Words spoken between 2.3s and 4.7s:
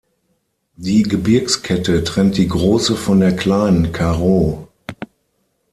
die Große von der Kleinen Karoo.